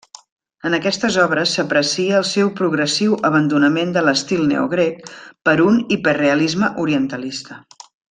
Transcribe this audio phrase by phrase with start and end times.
[0.69, 5.05] En aquestes obres s'aprecia el seu progressiu abandonament de l'estil neogrec
[5.49, 7.61] per un hiperrealisme orientalista.